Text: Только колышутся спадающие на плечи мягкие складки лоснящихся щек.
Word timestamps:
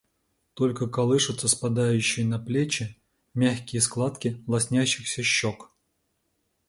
Только 0.55 0.87
колышутся 0.87 1.47
спадающие 1.47 2.25
на 2.25 2.39
плечи 2.39 2.97
мягкие 3.35 3.83
складки 3.83 4.43
лоснящихся 4.47 5.21
щек. 5.21 5.69